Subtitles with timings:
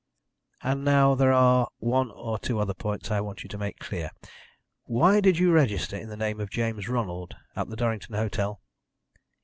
[0.63, 4.09] "And now there are one or two other points I want you to make clear.
[4.85, 8.59] Why did you register in the name of James Ronald at the Durrington Hotel?"